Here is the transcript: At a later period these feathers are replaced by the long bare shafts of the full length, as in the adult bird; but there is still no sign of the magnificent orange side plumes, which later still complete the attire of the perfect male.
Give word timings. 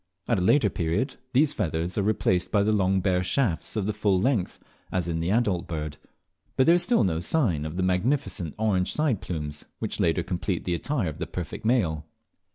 At 0.27 0.39
a 0.39 0.41
later 0.41 0.71
period 0.71 1.17
these 1.31 1.53
feathers 1.53 1.95
are 1.95 2.01
replaced 2.01 2.51
by 2.51 2.63
the 2.63 2.71
long 2.73 3.01
bare 3.01 3.21
shafts 3.21 3.75
of 3.75 3.85
the 3.85 3.93
full 3.93 4.19
length, 4.19 4.57
as 4.91 5.07
in 5.07 5.19
the 5.19 5.29
adult 5.29 5.67
bird; 5.67 5.97
but 6.55 6.65
there 6.65 6.73
is 6.73 6.81
still 6.81 7.03
no 7.03 7.19
sign 7.19 7.65
of 7.65 7.77
the 7.77 7.83
magnificent 7.83 8.55
orange 8.57 8.93
side 8.93 9.21
plumes, 9.21 9.63
which 9.77 9.99
later 9.99 10.21
still 10.21 10.29
complete 10.29 10.63
the 10.63 10.73
attire 10.73 11.09
of 11.09 11.19
the 11.19 11.27
perfect 11.27 11.65
male. 11.65 12.03